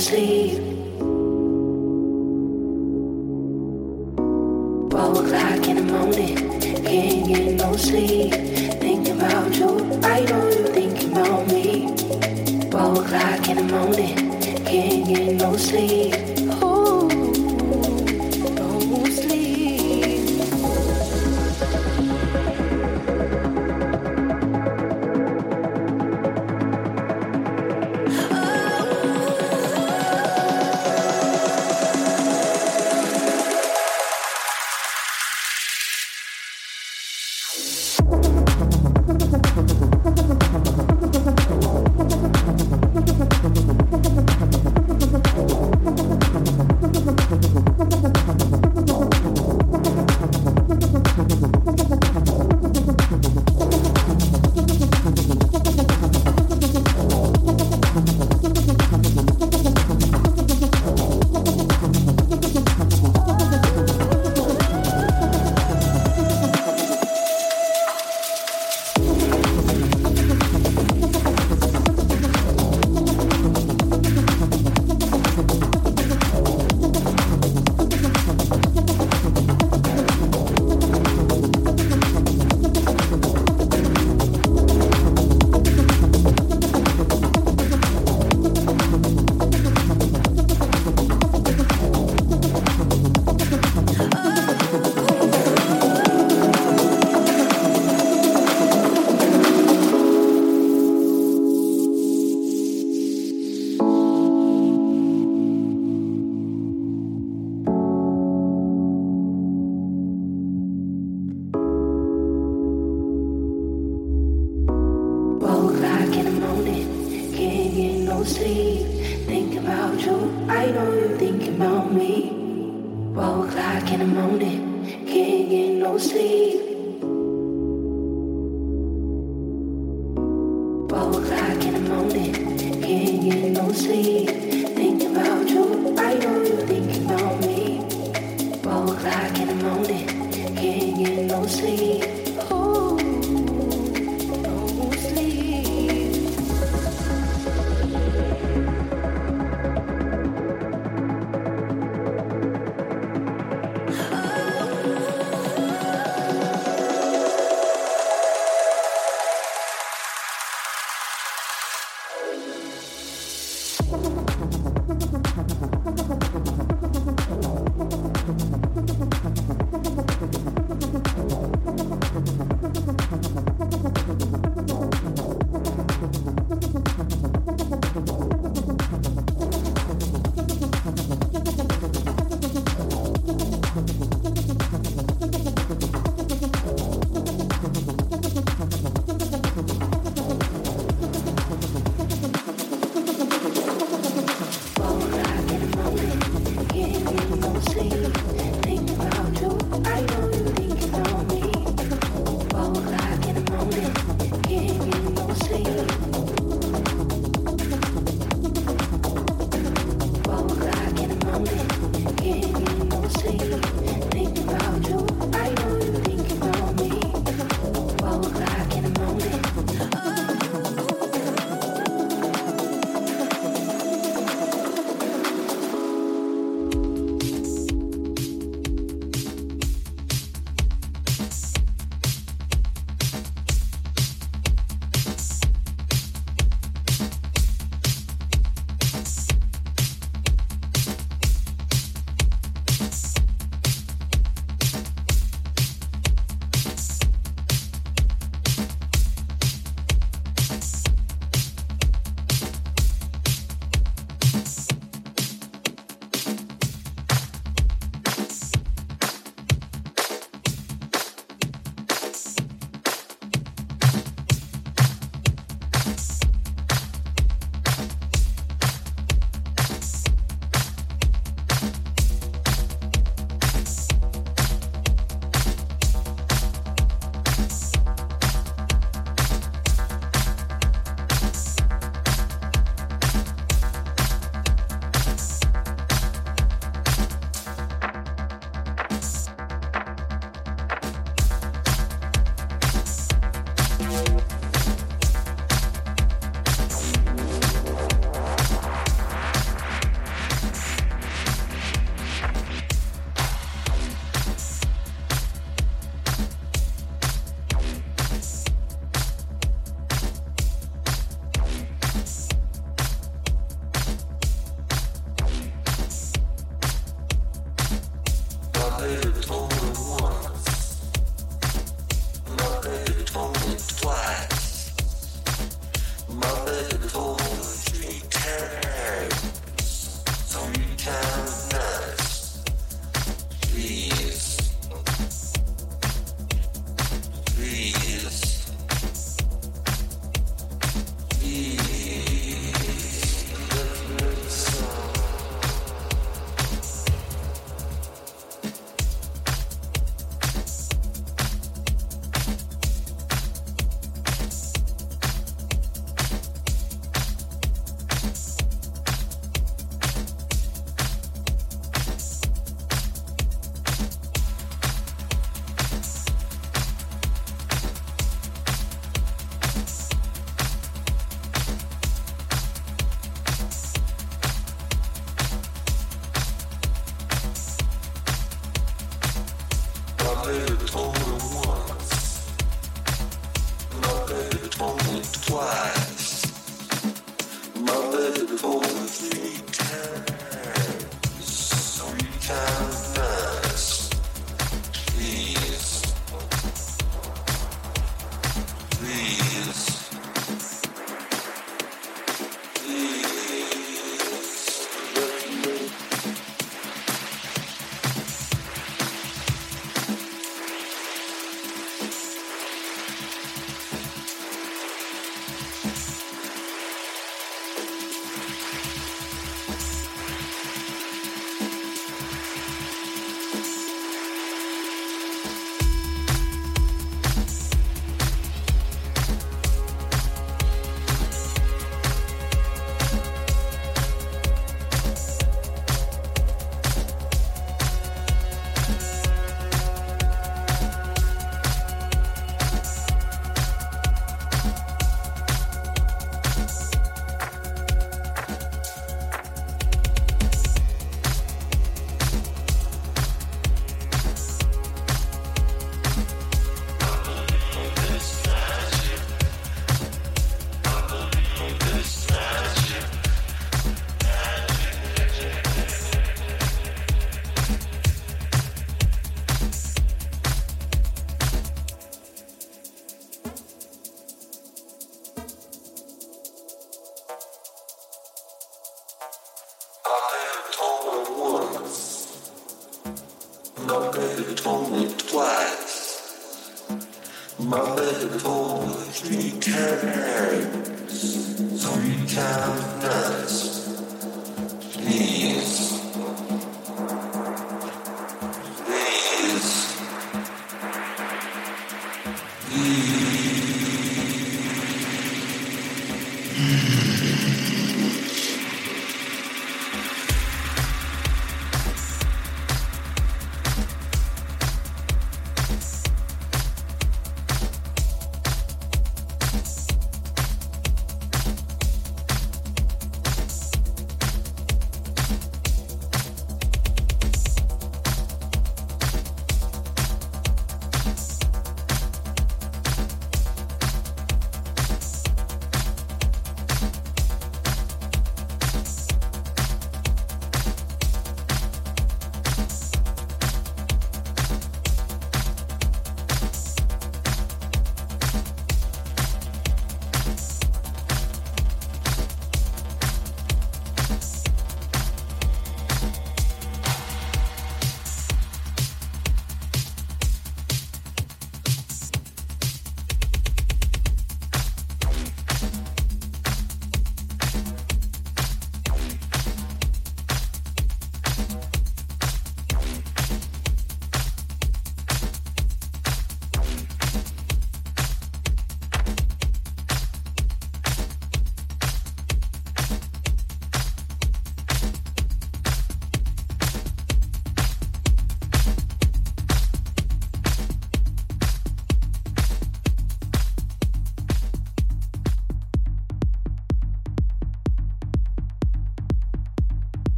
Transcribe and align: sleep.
sleep. 0.00 0.69